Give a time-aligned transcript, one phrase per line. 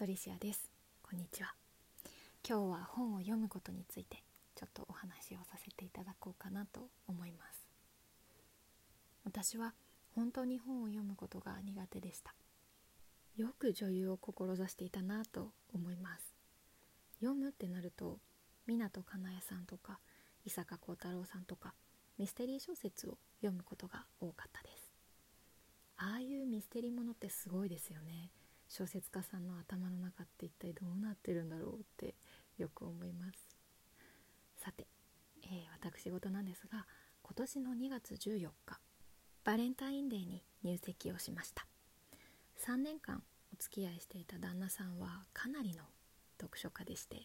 [0.00, 0.72] トリシアです。
[1.02, 1.52] こんにちは。
[2.48, 4.22] 今日は本を読むことについて
[4.54, 7.66] ちょっとお話をさせていただこうかなと思います。
[9.26, 9.74] 私は
[10.14, 12.34] 本当に本を読むことが苦手でした。
[13.36, 16.34] よく女優を志していたなと思います。
[17.20, 18.20] 読むってなると
[18.66, 19.98] 湊かなえさんとか
[20.46, 21.74] 伊坂幸太郎さんとか
[22.16, 24.94] ミステリー小説を読むことが多かったです。
[25.98, 28.30] ああいうミステリーものってすごいですよね。
[28.70, 32.14] 小説家さんの頭の中って一体どうなってるんだろうって
[32.56, 33.56] よく思います。
[34.56, 34.86] さて、
[35.42, 36.86] えー、私事なんですが
[37.22, 38.78] 今年の2月14日
[39.42, 41.66] バレンタインデーに入籍をしました。
[42.64, 45.82] 3年間お付き合いしていた旦那さんはかなりの
[46.40, 47.22] 読書家でして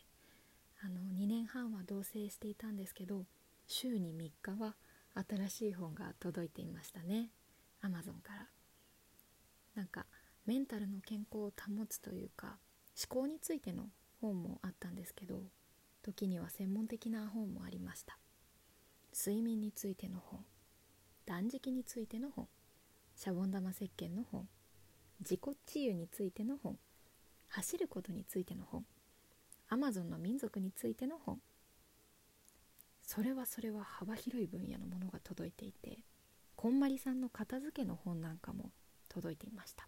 [0.81, 3.25] あの2年半は同棲していたんですけど
[3.67, 4.75] 週に3日は
[5.13, 7.29] 新しい本が届いていましたね。
[7.83, 8.47] Amazon から。
[9.75, 10.05] なんか
[10.45, 12.57] メンタルの健康を保つというか
[13.09, 13.89] 思考についての
[14.21, 15.41] 本もあったんですけど
[16.03, 18.17] 時には専門的な本もありました。
[19.17, 20.41] 睡眠についての本
[21.25, 22.49] 断食についての本
[23.15, 24.45] シャボン玉石鹸の本
[25.21, 26.77] 自己治癒についての本
[27.47, 28.83] 走ることについての本
[29.69, 31.39] アマゾンの民族についての本
[33.01, 35.99] それはそれは幅広い分野のものが届いていて
[36.57, 38.71] こんまりさんの片付けの本なんかも
[39.07, 39.87] 届いていました。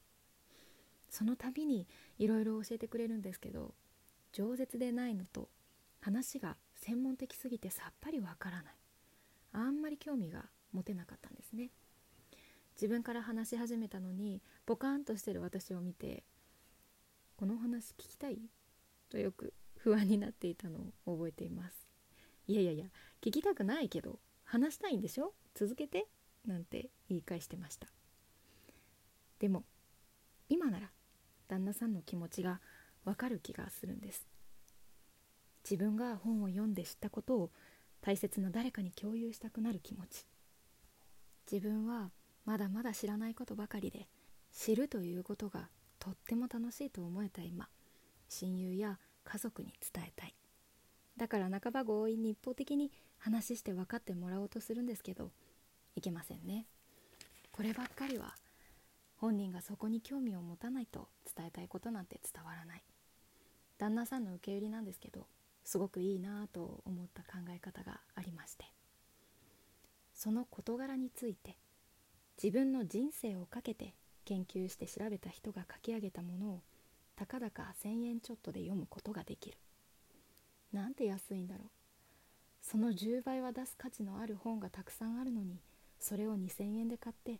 [1.09, 3.73] その度にいろいろ教えてくれるんですけど
[4.33, 5.49] 饒舌でないのと
[6.01, 8.75] 話が専門的すぎてさっぱりわからない。
[9.53, 11.71] あんまり興味が持てなかったんですね。
[12.75, 16.23] 自分から話し始めたのにポカーンとしてる私を見て
[17.35, 18.39] 「この話聞きたい?」
[19.09, 21.87] とよく不安になっていたのを覚えています。
[22.45, 22.85] いやいやいや
[23.21, 25.33] 聞きたくないけど話したいんでしょ？
[25.55, 26.07] 続けて？
[26.45, 27.87] なんて言い返してました。
[29.39, 29.65] でも
[30.49, 30.91] 今なら
[31.47, 32.59] 旦那さんの気持ちが
[33.05, 34.27] わかる気がするんです。
[35.69, 37.51] 自分が本を読んで知ったことを
[38.01, 40.25] 大切な誰かに共有したくなる気持ち。
[41.51, 42.11] 自分は
[42.45, 44.07] まだまだ知らないことばかりで
[44.51, 45.69] 知るということが
[45.99, 47.67] とっても楽しいと思えた今
[48.29, 50.35] 親友や家族に伝えたい。
[51.17, 55.31] だから半ば強引に一方的に話して分かってもらおうとするんですけど
[55.95, 56.67] いけませんね。
[57.51, 58.35] こればっかりは
[59.17, 62.83] 本人がそこに興味を持たないと伝えたいことなんて伝わらない。
[63.77, 65.27] 旦那さんの受け売りなんですけど
[65.63, 68.65] すごくいいなぁと思った考え方がありまして。
[70.13, 71.57] その事柄について
[72.41, 73.93] 自分の人生をかけて
[74.25, 76.61] 研究して調べた人が書き上げたものを
[77.15, 79.57] たかだか1,000円ちょっとで読むことができる。
[80.73, 81.67] なんて安いんだろう。
[82.61, 85.61] その10倍は出す価値のある本がたくさんあるのに
[85.99, 87.39] それを2,000円で買って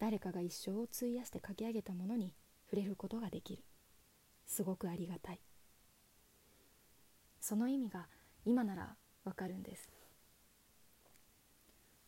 [0.00, 2.34] 誰かが一生を費やして書き上げたものに
[2.64, 3.62] 触れることができる。
[4.46, 5.40] すごくありがたい。
[7.40, 8.08] その意味が
[8.44, 9.90] 今ならわかるんです。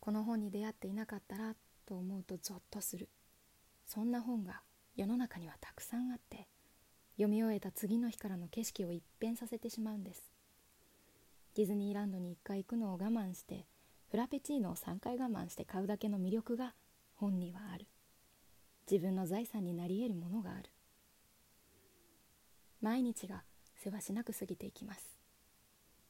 [0.00, 1.54] この本に出会っていなかったら
[1.86, 3.10] と思うとゾッとする。
[3.84, 4.62] そんな本が
[4.96, 6.48] 世の中にはたくさんあって
[7.16, 10.32] 読み終えた次の日からの景色を一変させてしまうんです。
[11.54, 13.66] ディズニーランドに1回行くのを我慢して
[14.10, 16.74] フラペチーノを3回我慢して買うだけの魅力が
[17.22, 17.86] 本にはある。
[18.90, 20.70] 自分の財産になり得るものがある。
[22.80, 23.44] 毎日が
[23.76, 25.06] せわしなく過ぎていきます。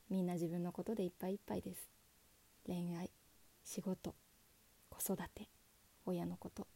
[0.09, 1.91] みんな自分のことでいっぱいいっぱいです。
[2.67, 3.11] 恋愛
[3.62, 4.15] 仕事
[4.89, 5.50] 子育て
[6.06, 6.67] 親のこと。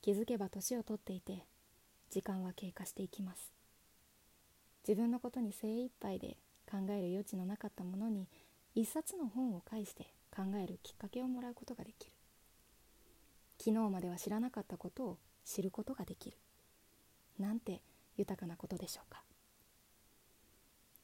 [0.00, 1.44] 気づけば年を取っていて
[2.10, 3.52] 時間は経過していきます。
[4.86, 6.36] 自分のことに精一杯で
[6.70, 8.28] 考える余地のなかったものに
[8.76, 12.17] 一冊の本を介して考えるきっかけをもらうことができる。
[13.58, 16.38] 昨日までは知らなかったことを知ることができる。
[17.38, 17.82] なんて
[18.16, 19.22] 豊かなことでしょうか。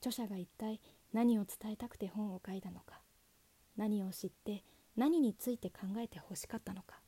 [0.01, 0.81] 著者が一体
[1.13, 3.01] 何を伝えたくて本を書いたのか。
[3.77, 4.63] 何を知って
[4.97, 7.01] 何について考えてほしかったのか。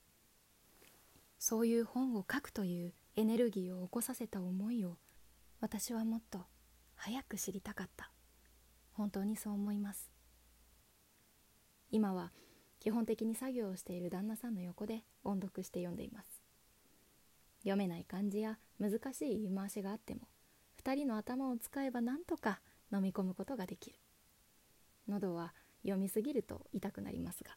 [1.38, 4.96] そういう本を書くというエネルギーを起こさせた思いを
[5.60, 6.46] 私はもっと
[6.94, 8.10] 早く知りたかった。
[8.92, 10.10] 本当にそう思います。
[11.90, 12.32] 今は
[12.80, 16.42] 基本的に作業をしている旦那さんの横で音読して読んでいます。
[17.60, 20.28] 読めない漢字や難しい言い回しがあっても
[20.84, 22.60] 2人の頭を使えば何とか
[22.92, 23.98] 飲み込むことができる。
[25.08, 27.56] 喉は読みすぎると痛くなりますが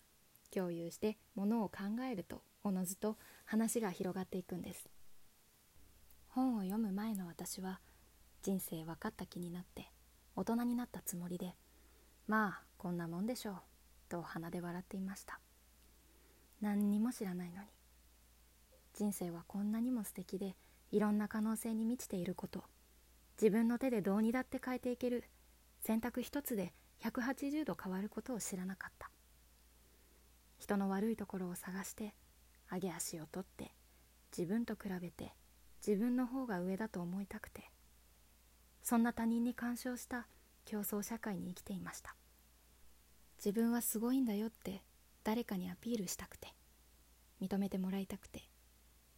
[0.51, 4.89] 共有してものを考えるとおのずと話が広がっていくんです。
[6.27, 7.80] 本を読む前の私は
[8.42, 9.92] 人生分かった気になって
[10.36, 11.56] 大人になったつもりで
[12.27, 13.56] まあこんなもんでしょう。
[14.09, 15.39] と鼻で笑っていました。
[16.61, 17.67] 何にも知らないのに。
[18.94, 20.57] 人生はこんなにも素敵で
[20.91, 22.63] いろんな可能性に満ちていること。
[23.41, 25.23] 自分の手でどうにだって変えていける。
[25.79, 29.09] 選択一つで180度変わることを知らなかった。
[30.57, 32.13] 人の悪いところを探して
[32.71, 33.73] 上げ足を取って
[34.38, 35.33] 自分と比べて
[35.85, 37.71] 自分の方が上だと思いたくて
[38.83, 40.27] そんな他人に干渉した
[40.65, 42.15] 競争社会に生きていました。
[43.44, 44.83] 自分はすごいんだよって
[45.24, 46.50] 誰かにアピールしたくて
[47.41, 48.44] 認めてもらいたくて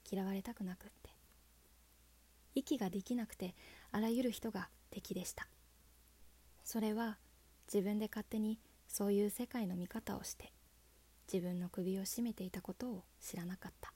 [0.10, 1.10] 嫌われたくなくって
[2.54, 3.56] 息ができなくて
[3.92, 5.48] あらゆる人が敵でした。
[6.64, 7.18] それは
[7.74, 10.52] 自分で勝手にそういう世界の見方をして
[11.32, 13.94] 自分の首を絞めていたことを知らなかった。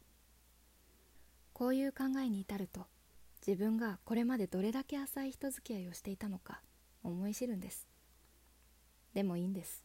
[1.54, 2.88] こういう考えに至ると
[3.45, 6.62] 自分がこれまでどれだけ浅い人付き合いをしていたのか
[7.04, 7.88] 思い知るんです。
[9.13, 9.83] でもいいんです。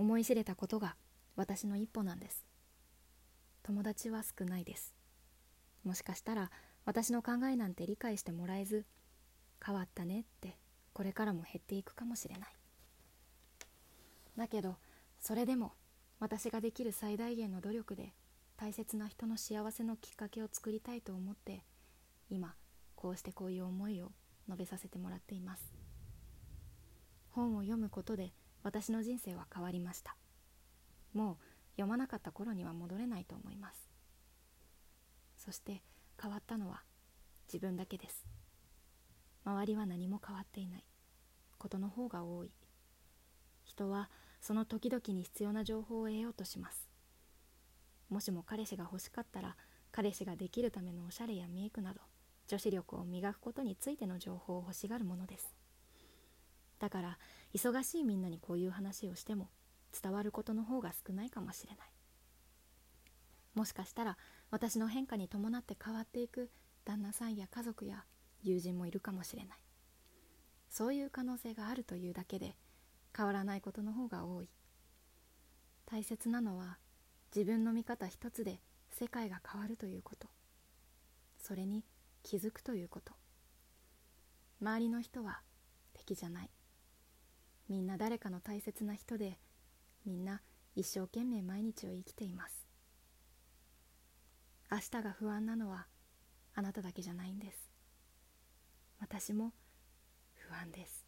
[0.00, 0.96] 思い知れたことが
[1.36, 2.46] 私の一歩なんです。
[3.62, 4.94] 友達は少ないです。
[5.84, 6.50] もしかしたら
[6.86, 8.86] 私の考えなんて理解してもらえず
[9.62, 10.56] 変わったねって
[10.94, 12.48] これからも減っていくかもしれない。
[14.38, 14.76] だけど
[15.20, 15.74] それでも
[16.18, 18.14] 私ができる最大限の努力で
[18.56, 21.62] 大切な人の幸せのきっかけを作りたいと思って
[22.30, 22.54] 今
[22.94, 24.12] こうしてこういう思いを
[24.48, 25.74] 述べさせてもらっています。
[27.32, 30.16] 本を読むことで私の人生は変わりました。
[31.12, 31.36] もう
[31.72, 33.90] 読まなかった頃には戻れないと思います。
[35.36, 35.82] そして
[36.20, 36.82] 変わったのは
[37.46, 38.26] 自分だけです。
[39.44, 40.84] 周りは何も変わっていない。
[41.58, 42.52] ことの方が多い。
[43.64, 44.10] 人は
[44.40, 46.88] その時々に必要な情報を得ようとします。
[48.08, 49.56] もしも彼氏が欲しかったら
[49.92, 52.00] 彼氏ができるためのおしゃれやメイクなど
[52.48, 55.59] 女子力を磨くことについての情報を欲しがるものです。
[56.80, 57.18] だから
[57.54, 59.50] 忙しいみんなにこういう話をしても
[60.02, 61.92] 伝わることの方が少ないかもしれない。
[63.54, 64.16] もしかしたら
[64.50, 66.50] 私の変化に伴って変わっていく
[66.84, 68.04] 旦那さんや家族や
[68.42, 69.58] 友人もいるかもしれない。
[70.70, 72.56] そういう可能性があるというだけで
[73.14, 74.48] 変わらないことの方が多い。
[75.84, 76.78] 大切なのは
[77.34, 78.60] 自分の見方一つで
[78.98, 80.28] 世界が変わるということ。
[81.36, 81.84] それに
[82.22, 83.12] 気づくということ。
[84.62, 85.42] 周りの人は
[85.92, 86.50] 敵じゃない。
[87.70, 89.38] みんな誰かの大切な人で
[90.04, 90.42] みんな
[90.74, 92.66] 一生懸命毎日を生きています。
[94.72, 95.86] 明日が不安なのは
[96.52, 97.70] あなただけじゃないんです。
[99.00, 99.52] 私も
[100.34, 101.06] 不安です。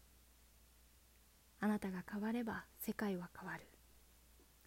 [1.59, 3.67] あなたが変われば世界は変わる。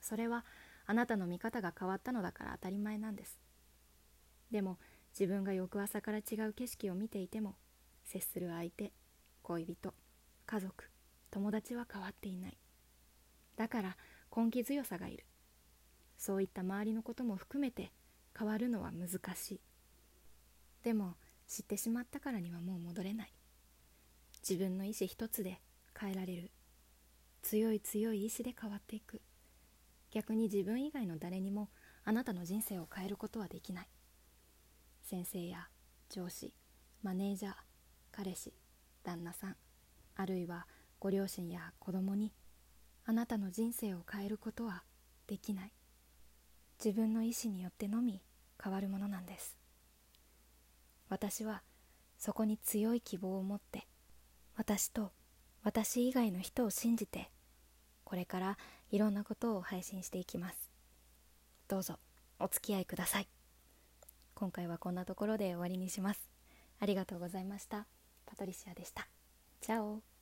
[0.02, 0.44] それは
[0.84, 3.40] あなたの見方が変わったのだから当たり前なんです。
[4.50, 4.78] でも
[5.18, 7.56] 自分が翌朝から違う景色を見ていても
[8.04, 8.92] 接する相手
[9.42, 9.94] 恋人
[10.44, 10.95] 家族
[11.30, 12.58] 友達は変わっていない。
[13.56, 13.96] だから
[14.34, 15.24] 根気強さがいる。
[16.18, 17.92] そういった周りのことも含めて
[18.38, 19.60] 変わるのは難しい。
[20.82, 23.32] でも知ってしまったからにはもう戻れない。
[24.48, 25.60] 自分の意志一つで
[25.98, 26.50] 変えられる。
[27.42, 29.20] 強い強い意志で変わっていく。
[30.10, 31.68] 逆に自分以外の誰にも
[32.04, 33.88] あなたの人生を変えることはできない。
[35.02, 35.68] 先生や
[36.08, 36.52] 上司
[37.02, 37.54] マネージャー
[38.10, 38.52] 彼氏
[39.04, 39.56] 旦那さん
[40.16, 40.66] あるいは
[40.98, 42.32] ご両親や子供に
[43.04, 44.82] あなたの人生を変えることは
[45.26, 45.72] できない。
[46.84, 48.22] 自分の意志によってのみ
[48.62, 49.56] 変わるものなんです。
[51.08, 51.62] 私は
[52.18, 53.86] そこに強い希望を持って
[54.56, 55.12] 私と
[55.62, 57.30] 私以外の人を信じて
[58.04, 58.58] これから
[58.90, 60.70] いろんなことを配信していきます。
[61.68, 61.98] どうぞ
[62.38, 63.28] お付き合いください。
[64.34, 66.28] 今回はこんなところで終わりにします。
[66.78, 67.86] ありがとうございました。
[68.26, 69.08] パトリシアでした。
[69.60, 70.15] チャオ。